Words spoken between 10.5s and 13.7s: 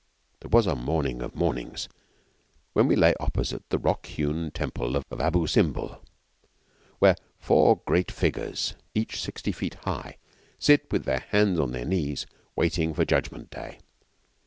sit with their hands on their knees waiting for Judgment